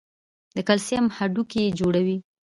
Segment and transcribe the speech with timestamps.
[0.55, 2.17] د کلسیم هډوکي جوړوي.